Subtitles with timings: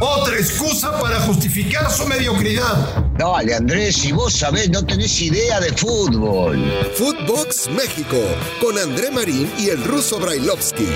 [0.00, 3.04] Otra excusa para justificar su mediocridad.
[3.18, 6.62] Dale, Andrés, si vos sabés, no tenés idea de fútbol.
[6.94, 8.18] Footbox México,
[8.60, 10.86] con André Marín y el ruso Brailovsky.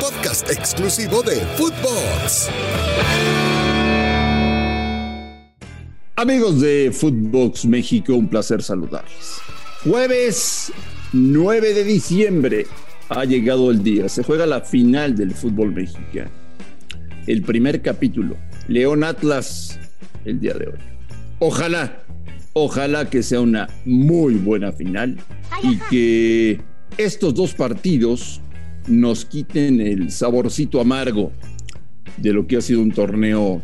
[0.00, 2.48] Podcast exclusivo de Footbox.
[6.16, 9.40] Amigos de Footbox México, un placer saludarles.
[9.84, 10.72] Jueves
[11.12, 12.66] 9 de diciembre
[13.10, 14.08] ha llegado el día.
[14.08, 16.47] Se juega la final del fútbol mexicano.
[17.28, 18.38] El primer capítulo.
[18.68, 19.78] León Atlas
[20.24, 20.78] el día de hoy.
[21.40, 22.02] Ojalá,
[22.54, 25.18] ojalá que sea una muy buena final
[25.62, 26.62] y que
[26.96, 28.40] estos dos partidos
[28.86, 31.30] nos quiten el saborcito amargo
[32.16, 33.60] de lo que ha sido un torneo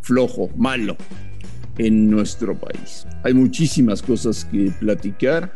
[0.00, 0.96] flojo, malo
[1.78, 3.08] en nuestro país.
[3.24, 5.52] Hay muchísimas cosas que platicar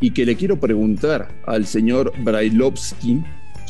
[0.00, 3.22] y que le quiero preguntar al señor Brailovsky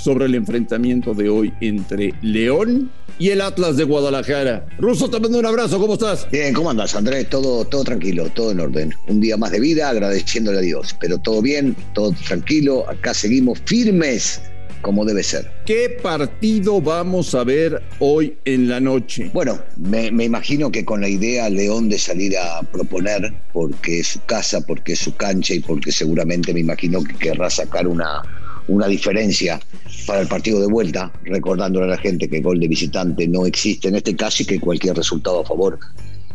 [0.02, 4.66] sobre el enfrentamiento de hoy entre León y el Atlas de Guadalajara.
[4.78, 6.26] Ruso, te mando un abrazo, ¿cómo estás?
[6.30, 7.28] Bien, ¿cómo andas, Andrés?
[7.28, 8.94] Todo, todo tranquilo, todo en orden.
[9.08, 10.96] Un día más de vida, agradeciéndole a Dios.
[11.00, 12.88] Pero todo bien, todo tranquilo.
[12.88, 14.40] Acá seguimos firmes
[14.82, 15.50] como debe ser.
[15.66, 19.30] ¿Qué partido vamos a ver hoy en la noche?
[19.32, 24.24] Bueno, me, imagino que con la idea León de salir a proponer, porque es su
[24.24, 28.22] casa, porque es su cancha y porque seguramente me imagino que querrá sacar una,
[28.68, 29.60] una diferencia
[30.06, 33.88] para el partido de vuelta, recordándole a la gente que gol de visitante no existe
[33.88, 35.78] en este caso y que cualquier resultado a favor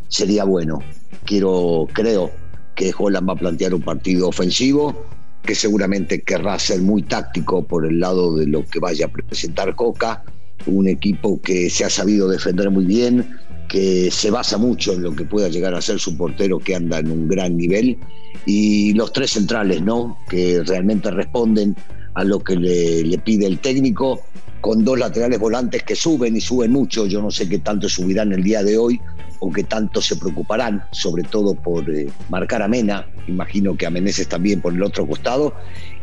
[0.07, 0.79] sería bueno.
[1.25, 2.31] Quiero, creo
[2.75, 5.05] que Holland va a plantear un partido ofensivo,
[5.43, 9.75] que seguramente querrá ser muy táctico por el lado de lo que vaya a presentar
[9.75, 10.23] Coca,
[10.65, 13.37] un equipo que se ha sabido defender muy bien,
[13.69, 16.99] que se basa mucho en lo que pueda llegar a ser su portero que anda
[16.99, 17.97] en un gran nivel
[18.45, 20.17] y los tres centrales, ¿no?
[20.29, 21.75] Que realmente responden
[22.16, 24.21] a lo que le, pide el técnico,
[24.61, 27.05] con dos laterales volantes que suben y suben mucho.
[27.05, 28.99] Yo no sé qué tanto subirán el día de hoy,
[29.39, 33.89] o que tanto se preocuparán, sobre todo por eh, marcar a Mena, imagino que a
[33.89, 35.53] Meneses también por el otro costado,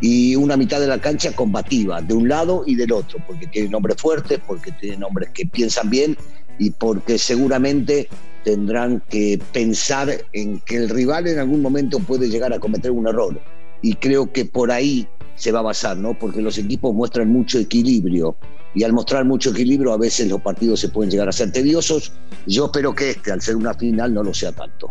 [0.00, 3.75] y una mitad de la cancha combativa, de un lado y del otro, porque tienen
[3.75, 6.17] hombres fuertes, porque tienen hombres que piensan bien
[6.59, 8.09] y porque seguramente
[8.44, 13.09] tendrán que pensar en que el rival en algún momento puede llegar a cometer un
[13.09, 13.41] error.
[13.81, 16.19] Y creo que por ahí se va a basar, ¿no?
[16.19, 18.37] Porque los equipos muestran mucho equilibrio
[18.75, 22.12] y al mostrar mucho equilibrio a veces los partidos se pueden llegar a ser tediosos.
[22.47, 24.88] Yo espero que este, al ser una final, no lo sea tanto.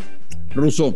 [0.54, 0.96] Russo,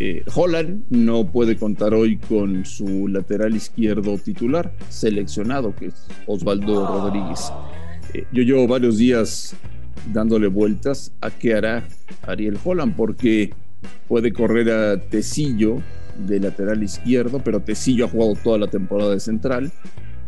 [0.00, 6.86] eh, Holland no puede contar hoy con su lateral izquierdo titular, seleccionado, que es Osvaldo
[6.86, 7.52] Rodríguez.
[8.14, 9.54] Eh, yo llevo varios días
[10.12, 11.86] dándole vueltas a qué hará
[12.22, 13.52] Ariel Holland, porque
[14.06, 15.82] puede correr a Tecillo
[16.26, 19.70] de lateral izquierdo, pero Tecillo ha jugado toda la temporada de central.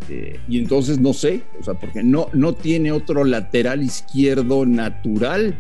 [0.09, 5.55] Eh, y entonces no sé, o sea, porque no, no tiene otro lateral izquierdo natural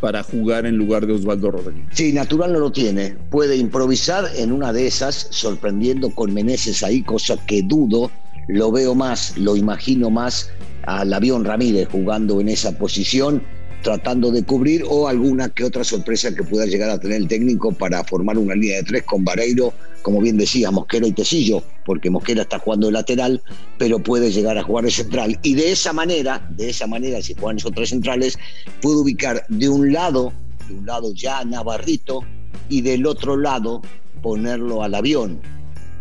[0.00, 1.86] para jugar en lugar de Osvaldo Rodríguez.
[1.92, 3.16] Sí, natural no lo tiene.
[3.30, 8.10] Puede improvisar en una de esas, sorprendiendo con Meneses ahí, cosa que dudo.
[8.48, 10.50] Lo veo más, lo imagino más
[10.84, 13.42] al avión Ramírez jugando en esa posición
[13.82, 17.72] tratando de cubrir o alguna que otra sorpresa que pueda llegar a tener el técnico
[17.72, 19.72] para formar una línea de tres con Vareiro,
[20.02, 23.42] como bien decía, Mosquera y Tecillo, porque Mosquera está jugando de lateral,
[23.78, 25.38] pero puede llegar a jugar de central.
[25.42, 28.38] Y de esa manera, de esa manera, si juegan esos tres centrales,
[28.80, 30.32] puede ubicar de un lado,
[30.68, 32.24] de un lado ya Navarrito,
[32.68, 33.82] y del otro lado
[34.22, 35.40] ponerlo al avión.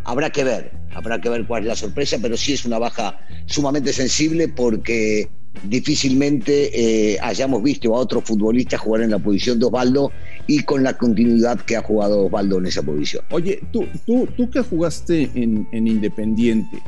[0.03, 3.19] Habrá que ver, habrá que ver cuál es la sorpresa, pero sí es una baja
[3.45, 5.29] sumamente sensible porque
[5.63, 10.11] difícilmente eh, hayamos visto a otro futbolista jugar en la posición de Osvaldo
[10.47, 13.23] y con la continuidad que ha jugado Osvaldo en esa posición.
[13.31, 16.81] Oye, tú, tú, tú que jugaste en, Independiente,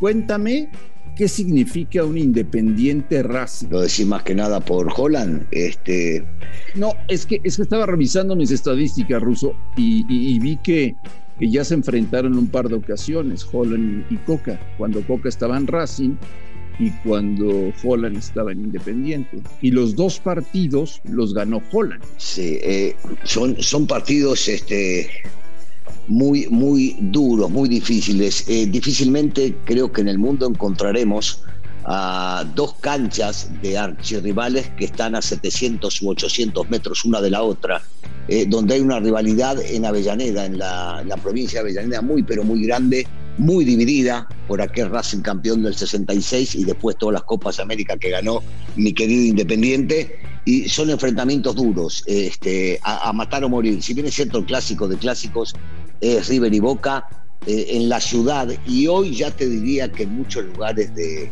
[0.00, 0.68] cuéntame
[1.16, 3.68] qué significa un Independiente Racing.
[3.70, 5.46] Lo decís más que nada por Holland.
[5.50, 6.24] Este...
[6.74, 10.94] No, es que, es que estaba revisando mis estadísticas, Ruso, y, vi que,
[11.38, 15.66] que ya se enfrentaron un par de ocasiones, Holland y Coca, cuando Coca estaba en
[15.66, 16.16] Racing
[16.78, 19.40] y cuando Holland estaba en Independiente.
[19.60, 22.02] Y los dos partidos los ganó Holland.
[22.16, 25.10] Sí, eh, son, son partidos este,
[26.06, 28.48] muy, muy duros, muy difíciles.
[28.48, 31.42] Eh, difícilmente creo que en el mundo encontraremos
[31.84, 37.42] a dos canchas de archirrivales que están a 700 u 800 metros una de la
[37.42, 37.82] otra,
[38.28, 42.22] eh, donde hay una rivalidad en Avellaneda, en la, en la provincia de Avellaneda, muy
[42.22, 43.06] pero muy grande
[43.38, 48.10] muy dividida por aquel Racing campeón del 66 y después todas las Copas América que
[48.10, 48.42] ganó
[48.76, 50.20] mi querido Independiente.
[50.44, 53.82] Y son enfrentamientos duros, este, a, matar o morir.
[53.82, 55.54] Si bien es cierto el clásico de clásicos
[56.00, 57.06] es River y Boca,
[57.46, 61.30] eh, en la ciudad, y hoy ya te diría que en muchos lugares de,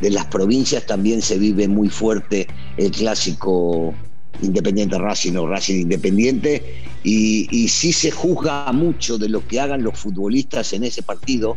[0.00, 3.94] de las provincias también se vive muy fuerte el clásico
[4.42, 6.62] Independiente Racing o Racing Independiente
[7.04, 11.56] y, y sí se juzga mucho de lo que hagan los futbolistas en ese partido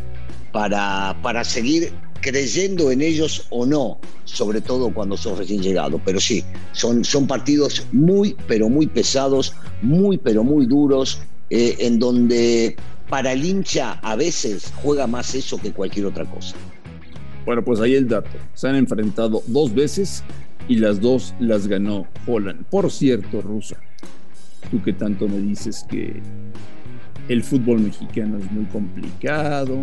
[0.52, 1.92] para, para seguir
[2.22, 6.02] creyendo en ellos o no, sobre todo cuando son recién llegados.
[6.06, 12.00] Pero sí, son, son partidos muy, pero muy pesados, muy, pero muy duros, eh, en
[12.00, 12.76] donde
[13.10, 16.56] para el hincha a veces juega más eso que cualquier otra cosa.
[17.46, 18.30] Bueno, pues ahí el dato.
[18.54, 20.24] Se han enfrentado dos veces
[20.70, 22.64] y las dos las ganó Holland.
[22.66, 23.76] Por cierto, Ruso,
[24.72, 26.22] tú que tanto me dices que
[27.28, 29.80] el fútbol mexicano es muy complicado,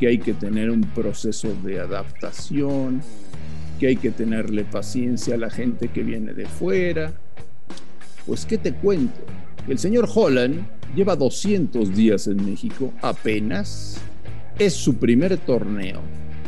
[0.00, 3.02] que hay que tener un proceso de adaptación,
[3.78, 7.12] que hay que tenerle paciencia a la gente que viene de fuera.
[8.26, 9.20] Pues, ¿qué te cuento?
[9.68, 14.00] El señor Holland lleva 200 días en México, apenas.
[14.58, 16.00] Es su primer torneo.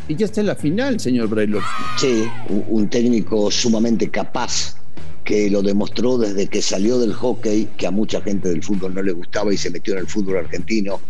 [0.09, 1.83] Y ya está en la final, señor Brailovsky.
[1.97, 2.25] Sí,
[2.69, 4.78] un técnico sumamente capaz
[5.29, 9.03] que lo demostró desde que salió del hockey, que a mucha gente del fútbol no
[9.03, 11.01] le gustaba y se metió en el fútbol argentino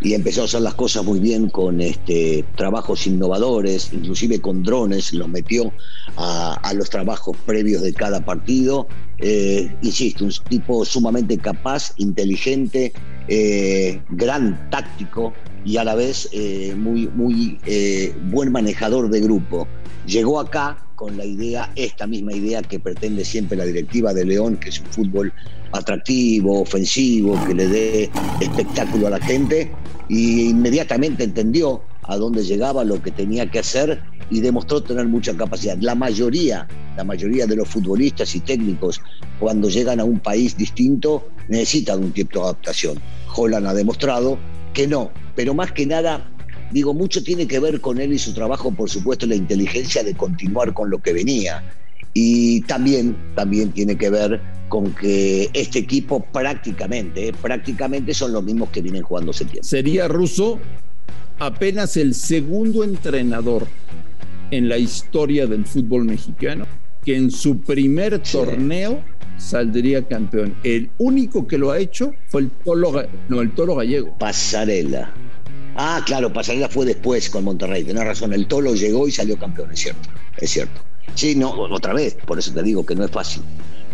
[0.00, 5.12] y empezó a hacer las cosas muy bien con este, trabajos innovadores, inclusive con drones,
[5.14, 5.72] los metió
[6.16, 8.88] a, los trabajos previos de cada partido.
[9.18, 12.92] Eh, insisto, un tipo sumamente capaz, inteligente,
[13.28, 15.34] eh, gran táctico
[15.64, 17.60] y a la vez eh, muy, muy
[18.24, 19.68] buen manejador de grupo.
[20.04, 24.56] Llegó acá con la idea, esta misma idea que pretende siempre la directiva de León,
[24.56, 25.32] que es un fútbol
[25.70, 28.10] atractivo, ofensivo, que le dé
[28.40, 29.70] espectáculo a la gente,
[30.08, 35.36] y inmediatamente entendió a dónde llegaba, lo que tenía que hacer y demostró tener mucha
[35.36, 35.78] capacidad.
[35.80, 36.66] La mayoría,
[36.96, 39.00] la mayoría de los futbolistas y técnicos
[39.38, 42.98] cuando llegan a un país distinto necesitan un tiempo de adaptación.
[43.36, 44.36] Holland ha demostrado
[44.74, 46.28] que no, pero más que nada,
[46.70, 50.14] digo, mucho tiene que ver con él y su trabajo, por supuesto, la inteligencia de
[50.14, 51.62] continuar con lo que venía.
[52.14, 58.70] Y también, también tiene que ver con que este equipo prácticamente, prácticamente son los mismos
[58.70, 59.68] que vienen jugando septiembre.
[59.68, 60.58] Sería Russo
[61.38, 63.66] apenas el segundo entrenador
[64.50, 66.66] en la historia del fútbol mexicano
[67.04, 69.02] que en su primer torneo
[69.38, 70.54] saldría campeón.
[70.62, 74.14] El único que lo ha hecho fue el Tolo, no, el Tolo Gallego.
[74.18, 75.12] Pasarela.
[75.80, 77.84] Ah, claro, Pasarela fue después con Monterrey.
[77.84, 80.80] Tenés razón, el Tolo llegó y salió campeón, es cierto, es cierto.
[81.14, 83.44] Sí, no, otra vez, por eso te digo que no es fácil.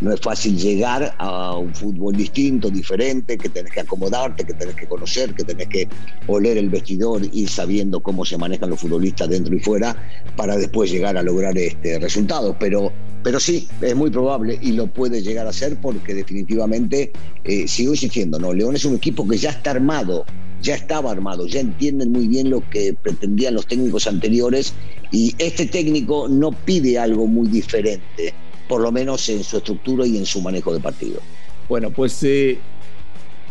[0.00, 4.76] No es fácil llegar a un fútbol distinto, diferente, que tenés que acomodarte, que tenés
[4.76, 5.86] que conocer, que tenés que
[6.26, 9.94] oler el vestidor, ir sabiendo cómo se manejan los futbolistas dentro y fuera
[10.36, 12.56] para después llegar a lograr este resultado.
[12.58, 12.92] Pero,
[13.22, 17.12] pero sí, es muy probable y lo puede llegar a hacer porque definitivamente,
[17.44, 18.54] eh, sigo insistiendo, ¿no?
[18.54, 20.24] León es un equipo que ya está armado,
[20.64, 24.72] ya estaba armado, ya entienden muy bien lo que pretendían los técnicos anteriores
[25.12, 28.34] y este técnico no pide algo muy diferente
[28.68, 31.20] por lo menos en su estructura y en su manejo de partido.
[31.68, 32.58] Bueno, pues eh,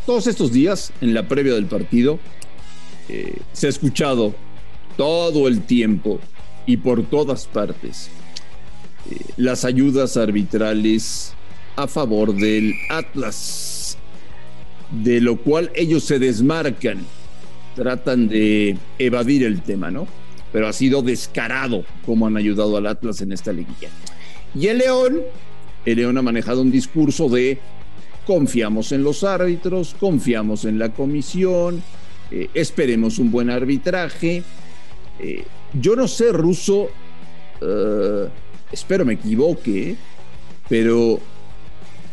[0.06, 2.20] todos estos días, en la previa del partido,
[3.10, 4.34] eh, se ha escuchado
[4.98, 6.20] todo el tiempo
[6.66, 8.10] y por todas partes
[9.12, 11.34] eh, las ayudas arbitrales
[11.76, 13.83] a favor del Atlas,
[15.02, 17.00] de lo cual ellos se desmarcan,
[17.76, 20.08] tratan de evadir el tema, ¿no?
[20.52, 23.90] Pero ha sido descarado cómo han ayudado al Atlas en esta liguilla.
[24.54, 25.22] Y el León,
[25.86, 27.60] el León ha manejado un discurso de
[28.28, 31.82] confiamos en los árbitros, confiamos en la comisión,
[32.30, 34.44] eh, esperemos un buen arbitraje.
[35.20, 36.90] Eh, yo no sé, Ruso,
[37.62, 38.30] eh,
[38.72, 39.96] espero me equivoque,
[40.70, 41.20] pero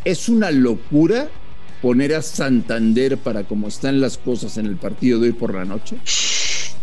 [0.02, 1.28] es una locura
[1.80, 5.64] poner a Santander para cómo están las cosas en el partido de hoy por la
[5.64, 5.96] noche.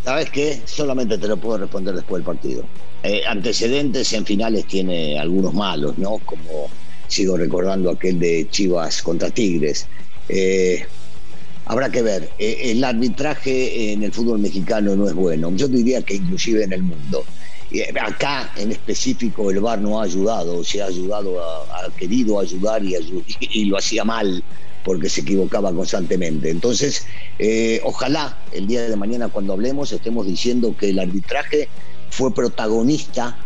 [0.04, 0.62] ¿Sabes qué?
[0.66, 2.64] Solamente te lo puedo responder después del partido.
[3.04, 6.18] Eh, antecedentes en finales tiene algunos malos, ¿no?
[6.20, 6.70] Como
[7.08, 9.86] sigo recordando aquel de Chivas contra Tigres.
[10.30, 10.86] Eh,
[11.66, 12.30] habrá que ver.
[12.40, 15.52] Eh, el arbitraje en el fútbol mexicano no es bueno.
[15.56, 17.24] Yo diría que inclusive en el mundo.
[18.02, 22.96] acá en específico el VAR no ha ayudado, se ha ayudado, ha, querido ayudar y,
[23.40, 24.42] y, lo hacía mal
[24.84, 26.50] porque se equivocaba constantemente.
[26.50, 27.06] Entonces,
[27.40, 31.68] eh, ojalá el día de mañana cuando hablemos estemos diciendo que el arbitraje
[32.10, 33.38] fue protagonista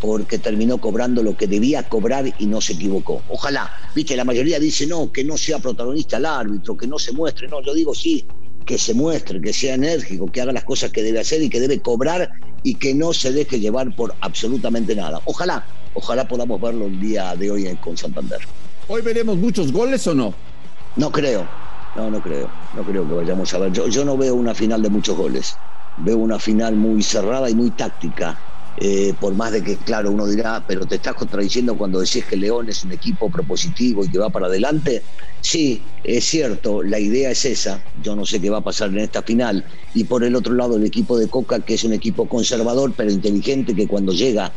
[0.00, 3.22] porque terminó cobrando lo que debía cobrar y no se equivocó.
[3.28, 7.12] Ojalá, viste, la mayoría dice no, que no sea protagonista el árbitro, que no se
[7.12, 8.24] muestre, no, yo digo sí,
[8.64, 11.58] que se muestre, que sea enérgico, que haga las cosas que debe hacer y que
[11.58, 12.30] debe cobrar
[12.62, 15.20] y que no se deje llevar por absolutamente nada.
[15.24, 18.40] Ojalá, ojalá podamos verlo el día de hoy con Santander.
[18.86, 20.34] ¿Hoy veremos muchos goles o no?
[20.98, 21.48] No creo,
[21.94, 23.72] no, no creo, no creo que vayamos a ver.
[23.72, 25.60] Yo, no veo una final de muchos goles.
[25.96, 28.36] veo una final muy cerrada y muy táctica.
[28.80, 32.36] Eh, por más de que, claro, uno dirá, pero te estás contradiciendo cuando decís que
[32.36, 35.02] León es un equipo propositivo y que va para adelante.
[35.40, 37.84] Sí, es cierto, la idea es esa.
[37.94, 39.64] Yo no sé qué va a pasar en esta final.
[39.94, 43.10] Y por el otro lado, el equipo de Coca, que es un equipo conservador pero
[43.12, 44.52] inteligente, que cuando llega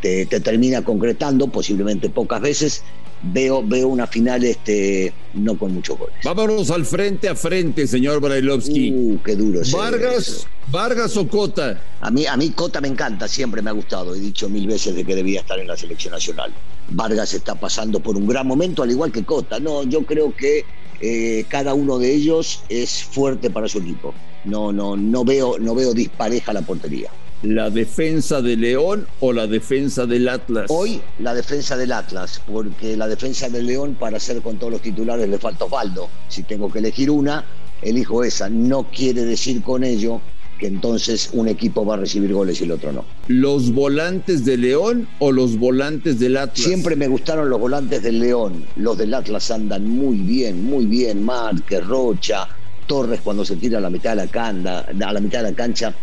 [0.00, 2.84] te, te termina concretando, posiblemente pocas veces,
[3.32, 6.16] veo, veo una final este, no con muchos goles.
[6.24, 8.92] Vámonos al frente a frente, señor Brailovsky.
[8.92, 9.60] Uh, qué duro.
[9.72, 11.80] Vargas, Vargas o Cota.
[12.00, 14.14] A mí, a mí Cota me encanta, siempre me ha gustado.
[14.14, 16.52] He dicho mil veces de que debía estar en la selección nacional.
[16.90, 19.58] Vargas está pasando por un gran momento, al igual que Cota.
[19.58, 20.64] No, yo creo que
[21.00, 24.14] eh, cada uno de ellos es fuerte para su equipo.
[24.44, 27.10] No, no, no veo, no veo dispareja la portería
[27.44, 30.66] la defensa de León o la defensa del Atlas?
[30.68, 34.82] Hoy la defensa del Atlas, porque la defensa del León para hacer con todos los
[34.82, 36.08] titulares le falta Osvaldo.
[36.28, 37.44] Si tengo que elegir una,
[37.82, 38.48] elijo esa.
[38.48, 40.20] No quiere decir con ello
[40.58, 43.04] que entonces un equipo va a recibir goles y el otro no.
[43.28, 46.64] ¿Los volantes de León o los volantes del Atlas?
[46.64, 48.64] Siempre me gustaron los volantes del León.
[48.76, 51.22] Los del Atlas andan muy bien, muy bien.
[51.22, 52.48] Márquez, Rocha,
[52.86, 55.94] Torres cuando se tira a la mitad de la, a la mitad de la cancha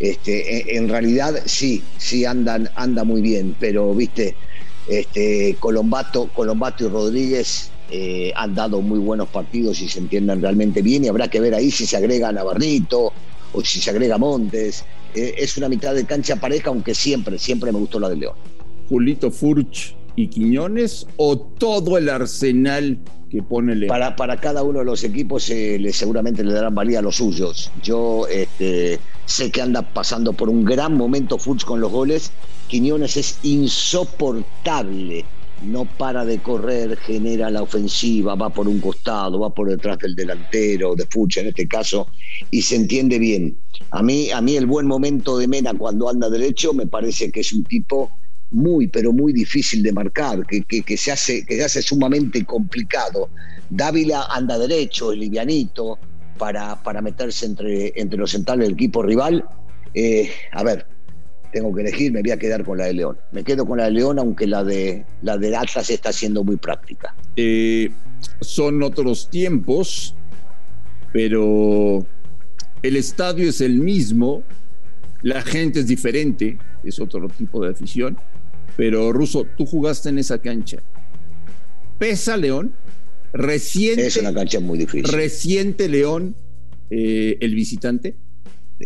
[0.00, 4.34] este, en realidad sí, sí andan, anda muy bien, pero viste,
[4.88, 10.82] este, Colombato, Colombato y Rodríguez eh, han dado muy buenos partidos y se entienden realmente
[10.82, 13.12] bien y habrá que ver ahí si se agrega Navarrito
[13.52, 14.84] o si se agrega Montes.
[15.14, 18.34] Eh, es una mitad de cancha pareja, aunque siempre, siempre me gustó la de León.
[18.88, 22.98] Julito Furch y Quiñones o todo el arsenal
[23.30, 23.88] que pone León?
[23.88, 27.16] Para, para cada uno de los equipos eh, le, seguramente le darán valía a los
[27.16, 27.70] suyos.
[27.82, 32.32] Yo este, sé que anda pasando por un gran momento Fultz con los goles.
[32.68, 35.24] Quiñones es insoportable.
[35.62, 40.14] No para de correr, genera la ofensiva, va por un costado, va por detrás del
[40.14, 42.08] delantero, de Fuchs en este caso,
[42.50, 43.58] y se entiende bien.
[43.90, 47.40] A mí, a mí el buen momento de Mena cuando anda derecho me parece que
[47.40, 48.10] es un tipo
[48.50, 53.30] muy, pero muy difícil de marcar, que, que, se, hace, que se hace sumamente complicado.
[53.70, 55.98] Dávila anda derecho, es livianito,
[56.36, 59.44] para, para meterse entre, entre los centrales del equipo rival.
[59.94, 60.86] Eh, a ver,
[61.52, 63.18] tengo que elegir, me voy a quedar con la de León.
[63.32, 66.56] Me quedo con la de León, aunque la de, la de Atlas está siendo muy
[66.56, 67.14] práctica.
[67.36, 67.90] Eh,
[68.40, 70.14] son otros tiempos,
[71.12, 72.06] pero
[72.82, 74.42] el estadio es el mismo,
[75.22, 78.18] la gente es diferente, es otro tipo de afición.
[78.76, 80.78] Pero Ruso, tú jugaste en esa cancha.
[81.98, 82.74] Pesa León,
[83.36, 84.06] reciente.
[84.06, 85.12] Es una cancha muy difícil.
[85.12, 86.34] Reciente León,
[86.90, 88.16] eh, el visitante.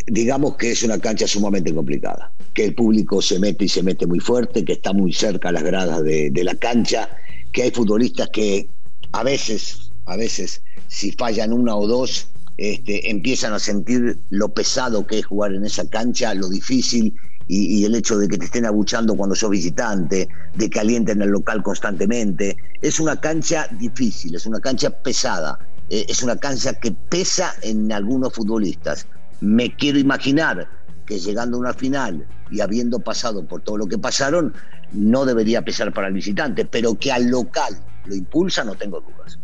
[0.07, 4.07] Digamos que es una cancha sumamente complicada, que el público se mete y se mete
[4.07, 7.09] muy fuerte, que está muy cerca a las gradas de, la cancha,
[7.51, 8.69] que hay futbolistas que
[9.11, 15.05] a veces, a veces, si fallan una o dos, este, empiezan a sentir lo pesado
[15.05, 17.13] que es jugar en esa cancha, lo difícil
[17.53, 21.31] y, el hecho de que te estén abuchando cuando sos visitante, de que alienten el
[21.31, 22.55] local constantemente.
[22.81, 27.91] Es una cancha difícil, es una cancha pesada, eh, es una cancha que pesa en
[27.91, 29.05] algunos futbolistas.
[29.41, 30.69] Me quiero imaginar
[31.05, 34.53] que llegando a una final y habiendo pasado por todo lo que pasaron,
[34.93, 39.39] no debería pesar para el visitante, pero que al local lo impulsa, no tengo dudas.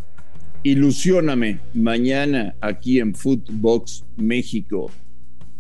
[0.64, 4.92] Ilusióname mañana aquí en Footbox México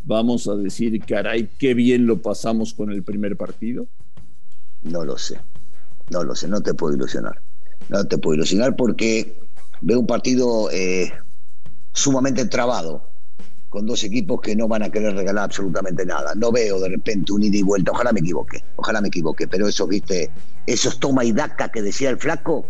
[0.07, 3.87] vamos a decir, caray, qué bien lo pasamos con el primer partido?
[4.81, 5.37] No lo sé,
[6.09, 7.41] no lo sé, no te puedo ilusionar.
[7.89, 9.39] No te puedo ilusionar porque
[9.81, 11.11] veo un partido eh,
[11.93, 13.11] sumamente trabado,
[13.69, 16.33] con dos equipos que no van a querer regalar absolutamente nada.
[16.35, 19.67] No veo de repente un ida y vuelta, ojalá me equivoque, ojalá me equivoque, pero
[19.67, 20.31] esos, viste,
[20.65, 22.65] esos toma y daca que decía el flaco,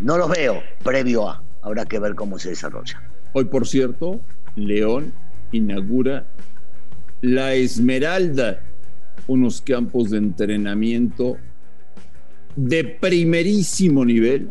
[0.00, 1.42] no los veo previo a.
[1.60, 3.02] Habrá que ver cómo se desarrolla.
[3.34, 4.20] Hoy, por cierto,
[4.56, 5.12] León
[5.52, 6.26] inaugura
[7.20, 8.60] La Esmeralda,
[9.26, 11.38] unos campos de entrenamiento
[12.56, 14.48] de primerísimo nivel,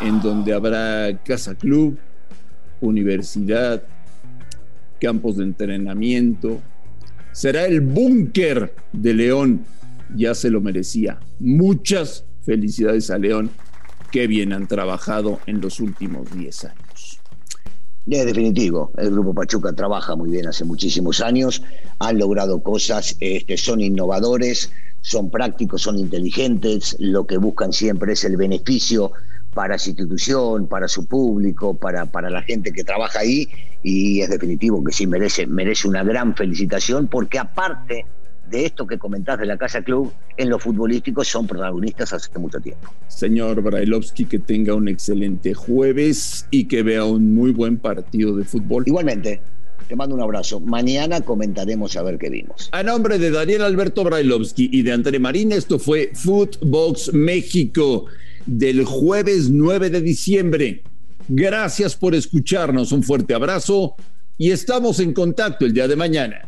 [0.00, 1.98] en donde habrá casa club,
[2.80, 3.82] universidad,
[5.00, 6.60] campos de entrenamiento.
[7.32, 9.64] Será el búnker de León,
[10.14, 11.18] ya se lo merecía.
[11.38, 13.50] Muchas felicidades a León,
[14.10, 16.87] que bien han trabajado en los últimos 10 años.
[18.10, 21.62] Es definitivo, el Grupo Pachuca trabaja muy bien hace muchísimos años,
[21.98, 24.72] han logrado cosas, este, son innovadores,
[25.02, 29.12] son prácticos, son inteligentes, lo que buscan siempre es el beneficio
[29.52, 33.46] para su institución, para su público, para, para la gente que trabaja ahí.
[33.82, 38.06] Y es definitivo que sí merece, merece una gran felicitación porque aparte
[38.50, 42.60] de esto que comentás de la Casa Club, en lo futbolístico son protagonistas hace mucho
[42.60, 42.92] tiempo.
[43.08, 48.44] Señor Brailovsky, que tenga un excelente jueves y que vea un muy buen partido de
[48.44, 48.84] fútbol.
[48.86, 49.40] Igualmente,
[49.86, 50.60] Te mando un abrazo.
[50.60, 52.68] Mañana comentaremos a ver qué vimos.
[52.72, 58.04] A nombre de Daniel Alberto Brailovsky y de André Marín, esto fue Footbox México
[58.44, 60.82] del jueves 9 de diciembre.
[61.28, 63.94] Gracias por escucharnos, un fuerte abrazo
[64.36, 66.47] y estamos en contacto el día de mañana.